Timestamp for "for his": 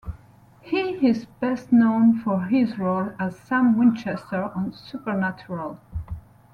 2.21-2.79